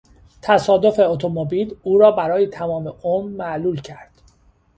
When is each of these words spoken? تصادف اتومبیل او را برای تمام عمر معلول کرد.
تصادف 0.41 0.99
اتومبیل 0.99 1.75
او 1.83 1.97
را 1.97 2.11
برای 2.11 2.47
تمام 2.47 2.87
عمر 3.03 3.29
معلول 3.29 3.81
کرد. 3.81 4.21